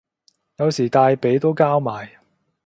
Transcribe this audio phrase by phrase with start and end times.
[0.55, 2.09] 有時大髀都交埋